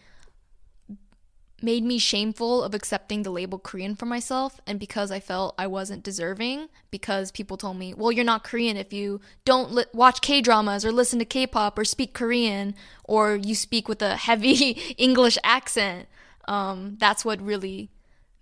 made 1.63 1.85
me 1.85 1.99
shameful 1.99 2.63
of 2.63 2.75
accepting 2.75 3.23
the 3.23 3.31
label 3.31 3.59
Korean 3.59 3.95
for 3.95 4.07
myself 4.07 4.61
and 4.67 4.79
because 4.79 5.11
I 5.11 5.21
felt 5.21 5.55
I 5.59 5.67
wasn't 5.67 6.03
deserving 6.03 6.69
because 6.91 7.31
people 7.31 7.57
told 7.57 7.79
me, 7.79 7.95
"Well, 7.95 8.13
you're 8.13 8.25
not 8.25 8.45
Korean 8.45 8.77
if 8.77 8.93
you 8.93 9.21
don't 9.45 9.73
li- 9.73 9.85
watch 9.93 10.21
K-dramas 10.21 10.85
or 10.85 10.93
listen 10.93 11.19
to 11.21 11.25
K-pop 11.25 11.79
or 11.79 11.85
speak 11.85 12.13
Korean 12.13 12.75
or 13.05 13.37
you 13.37 13.55
speak 13.55 13.89
with 13.89 14.03
a 14.03 14.17
heavy 14.17 14.71
English 14.99 15.39
accent." 15.43 16.09
Um, 16.47 16.97
that's 16.99 17.25
what 17.25 17.41
really 17.41 17.91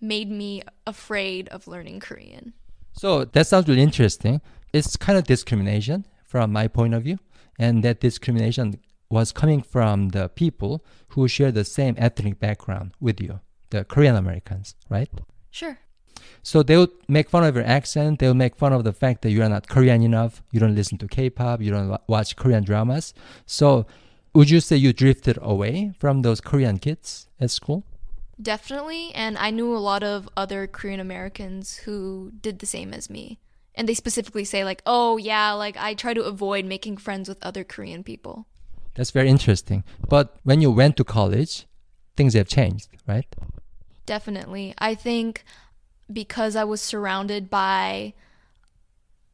made 0.01 0.31
me 0.31 0.63
afraid 0.87 1.49
of 1.49 1.69
learning 1.69 2.01
Korean. 2.01 2.53
So 2.93 3.25
that 3.25 3.47
sounds 3.47 3.69
really 3.69 3.83
interesting. 3.83 4.41
It's 4.73 4.97
kind 4.97 5.17
of 5.19 5.25
discrimination 5.25 6.07
from 6.25 6.53
my 6.53 6.67
point 6.67 6.95
of 6.95 7.05
view, 7.05 7.19
and 7.59 7.83
that 7.85 8.01
discrimination 8.01 8.81
was 9.13 9.31
coming 9.31 9.61
from 9.61 10.09
the 10.09 10.31
people 10.31 10.83
who 11.09 11.29
share 11.29 11.53
the 11.53 11.65
same 11.65 11.95
ethnic 11.99 12.41
background 12.41 12.93
with 12.99 13.21
you, 13.21 13.41
the 13.69 13.85
Korean 13.85 14.17
Americans, 14.17 14.75
right? 14.89 15.11
Sure. 15.51 15.79
So 16.43 16.63
they 16.63 16.79
would 16.79 16.91
make 17.09 17.29
fun 17.29 17.45
of 17.45 17.55
your 17.55 17.65
accent. 17.65 18.19
They 18.19 18.29
would 18.29 18.39
make 18.39 18.57
fun 18.57 18.73
of 18.73 18.85
the 18.85 18.93
fact 18.93 19.21
that 19.23 19.31
you 19.31 19.43
are 19.43 19.51
not 19.51 19.69
Korean 19.69 20.03
enough. 20.03 20.43
You 20.51 20.61
don't 20.61 20.75
listen 20.75 20.97
to 20.99 21.07
K-pop. 21.07 21.61
You 21.61 21.71
don't 21.71 22.01
watch 22.07 22.37
Korean 22.37 22.65
dramas. 22.65 23.13
So 23.45 23.87
would 24.35 24.49
you 24.49 24.61
say 24.61 24.77
you 24.77 24.95
drifted 24.95 25.39
away 25.43 25.93
from 25.99 26.23
those 26.23 26.41
Korean 26.41 26.79
kids 26.79 27.29
at 27.39 27.51
school? 27.51 27.85
Definitely, 28.41 29.13
and 29.15 29.37
I 29.37 29.51
knew 29.51 29.77
a 29.77 29.79
lot 29.79 30.03
of 30.03 30.27
other 30.39 30.67
Korean 30.67 31.01
Americans 31.01 31.77
who 31.85 32.33
did 32.41 32.61
the 32.61 32.67
same 32.67 32.95
as 32.95 33.11
me. 33.11 33.39
And 33.75 33.87
they 33.87 33.95
specifically 33.95 34.45
say 34.45 34.65
like, 34.65 34.83
"Oh, 34.87 35.17
yeah, 35.19 35.53
like 35.53 35.77
I 35.77 35.95
try 35.95 36.15
to 36.15 36.25
avoid 36.25 36.65
making 36.65 36.97
friends 36.97 37.29
with 37.29 37.45
other 37.45 37.63
Korean 37.63 38.03
people." 38.03 38.47
That's 38.95 39.11
very 39.11 39.29
interesting. 39.29 39.85
But 40.09 40.37
when 40.43 40.61
you 40.61 40.71
went 40.71 40.97
to 40.99 41.05
college, 41.05 41.67
things 42.17 42.35
have 42.35 42.49
changed, 42.49 42.89
right? 43.07 43.27
Definitely. 44.07 44.75
I 44.79 44.95
think 44.95 45.45
because 46.13 46.57
I 46.57 46.65
was 46.65 46.81
surrounded 46.81 47.49
by 47.49 48.13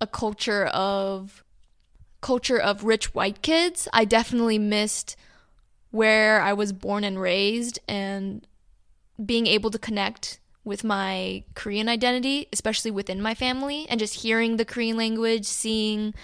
a 0.01 0.07
culture 0.07 0.67
of 0.67 1.45
culture 2.21 2.59
of 2.59 2.85
rich 2.85 3.15
white 3.15 3.43
kids, 3.43 3.89
I 3.93 4.05
definitely 4.05 4.59
missed 4.59 5.17
where 5.91 6.41
I 6.41 6.53
was 6.53 6.73
born 6.73 7.05
and 7.05 7.21
raised 7.21 7.79
and 7.89 8.47
being 9.25 9.47
able 9.47 9.71
to 9.71 9.79
connect 9.79 10.41
with 10.65 10.85
my 10.85 11.45
Korean 11.55 11.89
identity, 11.89 12.47
especially 12.53 12.91
within 12.91 13.23
my 13.23 13.35
family, 13.35 13.87
and 13.89 13.99
just 13.99 14.17
hearing 14.17 14.57
the 14.57 14.65
Korean 14.65 14.97
language, 14.97 15.47
seeing 15.47 16.15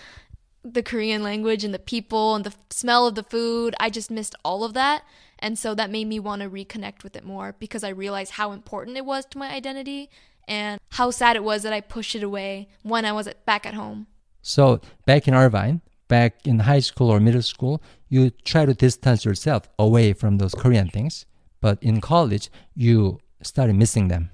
the 0.65 0.83
Korean 0.83 1.23
language 1.23 1.63
and 1.63 1.75
the 1.75 1.79
people 1.79 2.35
and 2.35 2.45
the 2.45 2.55
smell 2.71 3.07
of 3.07 3.15
the 3.15 3.23
food. 3.23 3.75
I 3.79 3.91
just 3.91 4.11
missed 4.11 4.35
all 4.45 4.65
of 4.65 4.73
that. 4.75 5.05
And 5.39 5.59
so 5.59 5.75
that 5.75 5.91
made 5.91 6.07
me 6.07 6.19
want 6.19 6.43
to 6.43 6.49
reconnect 6.49 7.05
with 7.05 7.17
it 7.17 7.25
more 7.25 7.55
because 7.59 7.85
I 7.85 7.91
realized 7.91 8.33
how 8.33 8.53
important 8.53 8.97
it 8.97 9.05
was 9.05 9.27
to 9.27 9.39
my 9.39 9.53
identity 9.53 10.09
and 10.49 10.81
how 10.91 11.11
sad 11.11 11.37
it 11.37 11.45
was 11.45 11.63
that 11.63 11.73
I 11.73 11.81
pushed 11.81 12.15
it 12.15 12.23
away 12.23 12.69
when 12.83 13.05
I 13.05 13.13
was 13.13 13.29
back 13.45 13.67
at 13.67 13.75
home. 13.75 14.07
So 14.43 14.81
back 15.07 15.29
in 15.29 15.35
Irvine, 15.35 15.83
back 16.09 16.47
in 16.47 16.61
high 16.61 16.81
school 16.81 17.11
or 17.11 17.21
middle 17.21 17.43
school, 17.43 17.83
you 18.09 18.31
try 18.31 18.65
to 18.65 18.75
distance 18.75 19.25
yourself 19.25 19.69
away 19.79 20.13
from 20.13 20.39
those 20.39 20.55
Korean 20.55 20.89
things. 20.89 21.27
But 21.61 21.83
in 21.83 22.01
college, 22.01 22.51
you 22.75 23.21
started 23.43 23.77
missing 23.77 24.09
them. 24.09 24.31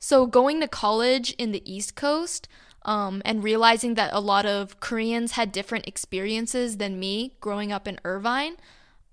So 0.00 0.26
going 0.26 0.60
to 0.60 0.66
college 0.66 1.32
in 1.32 1.52
the 1.52 1.62
East 1.70 1.94
Coast 1.94 2.48
um, 2.86 3.20
and 3.26 3.44
realizing 3.44 3.94
that 3.94 4.14
a 4.14 4.20
lot 4.20 4.46
of 4.46 4.80
Koreans 4.80 5.32
had 5.32 5.52
different 5.52 5.86
experiences 5.86 6.78
than 6.78 6.98
me 6.98 7.34
growing 7.40 7.70
up 7.70 7.86
in 7.86 8.00
Irvine, 8.02 8.56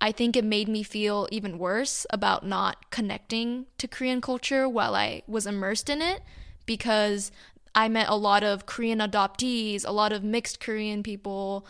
I 0.00 0.12
think 0.12 0.34
it 0.34 0.44
made 0.44 0.66
me 0.66 0.82
feel 0.82 1.28
even 1.30 1.58
worse 1.58 2.06
about 2.08 2.46
not 2.46 2.90
connecting 2.90 3.66
to 3.76 3.86
Korean 3.86 4.22
culture 4.22 4.66
while 4.66 4.94
I 4.94 5.22
was 5.26 5.46
immersed 5.46 5.90
in 5.90 6.00
it 6.00 6.22
because 6.64 7.30
I 7.74 7.88
met 7.88 8.08
a 8.08 8.14
lot 8.14 8.42
of 8.42 8.64
Korean 8.64 9.00
adoptees, 9.00 9.86
a 9.86 9.92
lot 9.92 10.12
of 10.12 10.24
mixed 10.24 10.58
Korean 10.58 11.02
people, 11.02 11.66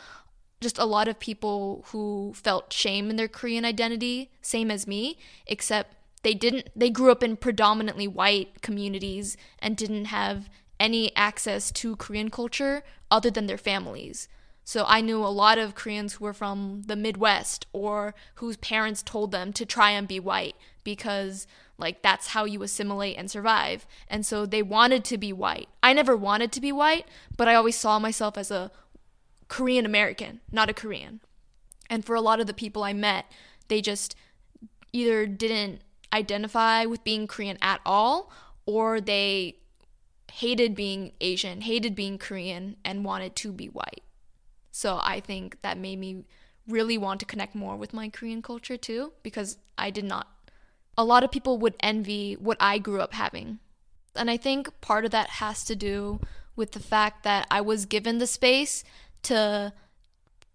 just 0.61 0.79
a 0.79 0.85
lot 0.85 1.09
of 1.09 1.19
people 1.19 1.85
who 1.89 2.33
felt 2.37 2.73
shame 2.73 3.11
in 3.11 3.17
their 3.17 3.29
Korean 3.29 3.65
identity, 3.65 4.31
same 4.43 4.71
as 4.71 4.87
me, 4.87 5.19
except 5.47 5.98
they 6.23 6.35
didn't 6.35 6.69
they 6.75 6.91
grew 6.91 7.11
up 7.11 7.23
in 7.23 7.37
predominantly 7.37 8.09
white 8.09 8.63
communities 8.63 9.37
and 9.59 9.77
didn't 9.77 10.07
have 10.07 10.49
any 10.81 11.15
access 11.17 11.71
to 11.73 11.97
Korean 11.97 12.31
culture 12.31 12.83
other 13.11 13.31
than 13.31 13.47
their 13.47 13.59
families. 13.59 14.29
So 14.65 14.85
I 14.87 15.01
knew 15.01 15.25
a 15.25 15.29
lot 15.29 15.57
of 15.57 15.75
Koreans 15.75 16.15
who 16.15 16.25
were 16.25 16.35
from 16.35 16.83
the 16.87 16.97
Midwest 16.97 17.67
or 17.73 18.15
whose 18.35 18.59
parents 18.59 19.03
told 19.03 19.31
them 19.33 19.53
to 19.55 19.65
try 19.65 19.93
and 19.93 20.07
be 20.07 20.21
white 20.21 20.57
because 20.85 21.47
like 21.79 22.03
that's 22.03 22.29
how 22.29 22.45
you 22.45 22.63
assimilate 22.63 23.17
and 23.17 23.31
survive. 23.31 23.87
And 24.09 24.27
so 24.27 24.45
they 24.45 24.63
wanted 24.63 25.05
to 25.05 25.17
be 25.17 25.33
white. 25.33 25.69
I 25.83 25.93
never 25.93 26.17
wanted 26.17 26.53
to 26.53 26.61
be 26.61 26.73
white, 26.73 27.07
but 27.37 27.49
I 27.49 27.55
always 27.55 27.77
saw 27.77 27.99
myself 27.99 28.37
as 28.37 28.51
a 28.51 28.71
Korean 29.49 29.87
American, 29.87 30.41
not 30.53 30.69
a 30.69 30.75
Korean. 30.75 31.21
And 31.89 32.05
for 32.05 32.15
a 32.15 32.21
lot 32.21 32.41
of 32.41 32.47
the 32.47 32.55
people 32.55 32.83
I 32.85 32.93
met, 32.93 33.25
they 33.69 33.81
just 33.81 34.15
either 34.93 35.27
didn't 35.27 35.81
identify 36.13 36.85
with 36.85 37.05
being 37.05 37.27
Korean 37.27 37.59
at 37.61 37.81
all 37.85 38.33
or 38.67 39.01
they 39.01 39.57
hated 40.33 40.75
being 40.75 41.13
Asian, 41.21 41.63
hated 41.63 41.95
being 41.95 42.19
Korean, 42.19 42.77
and 42.85 43.05
wanted 43.05 43.35
to 43.37 43.53
be 43.53 43.67
white. 43.67 44.03
So 44.71 45.01
I 45.03 45.21
think 45.21 45.63
that 45.63 45.79
made 45.79 45.99
me 45.99 46.25
really 46.67 46.99
want 46.99 47.21
to 47.21 47.27
connect 47.27 47.55
more 47.55 47.77
with 47.77 47.95
my 47.95 48.09
Korean 48.09 48.43
culture 48.43 48.77
too, 48.77 49.13
because 49.23 49.59
I 49.77 49.91
did 49.91 50.05
not. 50.05 50.29
A 50.97 51.05
lot 51.05 51.25
of 51.25 51.31
people 51.31 51.59
would 51.59 51.77
envy 51.81 52.35
what 52.35 52.57
I 52.61 52.79
grew 52.79 53.01
up 53.01 53.15
having. 53.15 53.59
And 54.15 54.31
I 54.31 54.37
think 54.37 54.81
part 54.81 55.05
of 55.05 55.11
that 55.13 55.31
has 55.31 55.65
to 55.65 55.77
do 55.77 56.21
with 56.57 56.73
the 56.73 56.81
fact 56.81 57.23
that 57.23 57.47
I 57.51 57.61
was 57.61 57.87
given 57.87 58.19
the 58.19 58.27
space 58.27 58.85
to 59.23 59.73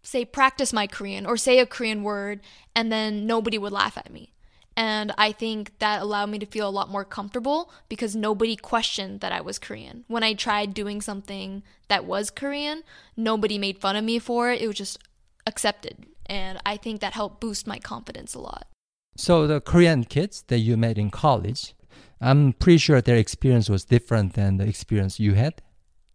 say 0.04 0.26
practice 0.26 0.74
my 0.74 0.86
Korean 0.86 1.26
or 1.26 1.38
say 1.38 1.60
a 1.60 1.66
Korean 1.66 2.04
word 2.04 2.42
and 2.76 2.92
then 2.92 3.26
nobody 3.26 3.58
would 3.58 3.72
laugh 3.72 3.98
at 3.98 4.12
me. 4.12 4.33
And 4.76 5.14
I 5.18 5.32
think 5.32 5.78
that 5.80 6.02
allowed 6.02 6.30
me 6.30 6.40
to 6.40 6.46
feel 6.46 6.68
a 6.68 6.72
lot 6.72 6.90
more 6.90 7.06
comfortable 7.06 7.72
because 7.90 8.16
nobody 8.16 8.56
questioned 8.56 9.20
that 9.20 9.32
I 9.32 9.42
was 9.42 9.60
Korean. 9.60 10.04
When 10.08 10.24
I 10.24 10.34
tried 10.34 10.74
doing 10.74 11.00
something 11.02 11.64
that 11.90 12.06
was 12.06 12.32
Korean, 12.32 12.84
nobody 13.16 13.58
made 13.58 13.78
fun 13.78 13.96
of 13.96 14.04
me 14.04 14.18
for 14.18 14.52
it. 14.52 14.62
It 14.62 14.68
was 14.68 14.78
just 14.78 14.98
accepted. 15.46 16.06
And 16.26 16.60
I 16.66 16.78
think 16.78 17.02
that 17.02 17.14
helped 17.14 17.40
boost 17.40 17.68
my 17.68 17.78
confidence 17.78 18.34
a 18.34 18.40
lot. 18.40 18.68
So 19.16 19.46
the 19.46 19.62
Korean 19.62 20.06
kids 20.06 20.44
that 20.48 20.60
you 20.60 20.76
met 20.76 20.98
in 20.98 21.12
college, 21.12 21.76
I'm 22.20 22.54
pretty 22.54 22.80
sure 22.80 23.00
their 23.00 23.18
experience 23.18 23.70
was 23.70 23.86
different 23.86 24.34
than 24.34 24.58
the 24.58 24.68
experience 24.68 25.20
you 25.20 25.34
had, 25.34 25.62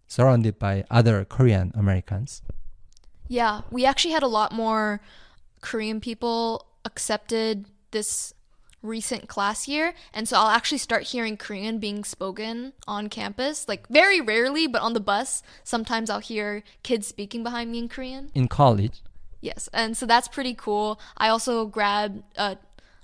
surrounded 0.08 0.58
by 0.58 0.84
other 0.90 1.24
Korean 1.24 1.70
Americans. 1.76 2.42
Yeah, 3.28 3.60
we 3.70 3.84
actually 3.84 4.14
had 4.14 4.24
a 4.24 4.28
lot 4.28 4.52
more 4.52 5.00
Korean 5.60 6.00
people 6.00 6.66
accepted 6.84 7.66
this 7.90 8.32
recent 8.82 9.28
class 9.28 9.66
year 9.66 9.92
and 10.12 10.28
so 10.28 10.36
I'll 10.36 10.48
actually 10.48 10.78
start 10.78 11.04
hearing 11.04 11.36
Korean 11.36 11.78
being 11.78 12.04
spoken 12.04 12.72
on 12.86 13.08
campus 13.08 13.66
like 13.68 13.88
very 13.88 14.20
rarely 14.20 14.66
but 14.66 14.82
on 14.82 14.92
the 14.92 15.00
bus 15.00 15.42
sometimes 15.64 16.10
I'll 16.10 16.20
hear 16.20 16.62
kids 16.82 17.06
speaking 17.06 17.42
behind 17.42 17.72
me 17.72 17.80
in 17.80 17.88
Korean 17.88 18.30
In 18.34 18.46
college, 18.46 19.02
yes 19.40 19.68
and 19.72 19.96
so 19.96 20.06
that's 20.06 20.28
pretty 20.28 20.54
cool 20.54 21.00
I 21.16 21.28
also 21.28 21.66
grabbed 21.66 22.22
uh 22.36 22.54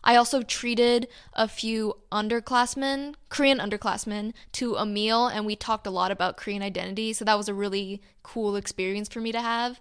I 0.05 0.17
also 0.17 0.43
treated 0.43 1.09
a 1.33 1.49
few 1.49 1.95
underclassmen, 2.13 3.15
Korean 3.31 3.59
underclassmen, 3.59 4.35
to 4.53 4.75
a 4.75 4.85
meal, 4.85 5.27
and 5.27 5.47
we 5.47 5.57
talked 5.57 5.87
a 5.87 5.91
lot 5.91 6.11
about 6.11 6.37
Korean 6.37 6.63
identity. 6.63 7.15
So 7.15 7.25
that 7.25 7.39
was 7.39 7.49
a 7.49 7.55
really 7.55 8.03
cool 8.23 8.55
experience 8.55 9.09
for 9.09 9.23
me 9.23 9.33
to 9.33 9.41
have. 9.41 9.81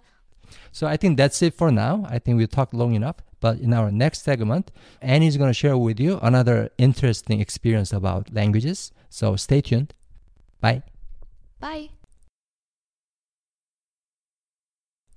So 0.72 0.86
I 0.86 0.96
think 0.96 1.18
that's 1.18 1.42
it 1.42 1.54
for 1.54 1.70
now. 1.70 2.06
I 2.08 2.18
think 2.18 2.38
we 2.38 2.46
talked 2.46 2.72
long 2.72 2.94
enough. 2.94 3.16
But 3.44 3.58
in 3.60 3.74
our 3.74 3.90
next 3.92 4.22
segment, 4.22 4.70
Annie's 5.02 5.36
going 5.36 5.50
to 5.50 5.60
share 5.62 5.76
with 5.76 6.00
you 6.00 6.18
another 6.22 6.70
interesting 6.78 7.42
experience 7.42 7.92
about 7.92 8.32
languages. 8.32 8.90
So 9.10 9.36
stay 9.36 9.60
tuned. 9.60 9.92
Bye. 10.62 10.82
Bye. 11.60 11.90